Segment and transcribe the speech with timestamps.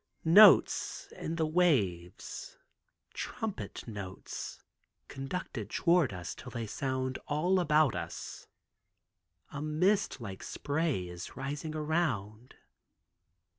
[0.25, 4.59] Notes in the waves—trumpet notes,
[5.07, 8.47] conducted toward us till they sound all about us.
[9.51, 12.55] A mist like spray is rising around.